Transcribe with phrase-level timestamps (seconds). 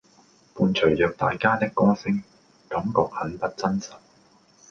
[0.55, 2.23] 伴隨著大家的歌聲，
[2.67, 3.91] 感覺很不真實